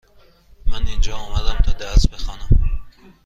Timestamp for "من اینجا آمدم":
0.65-1.55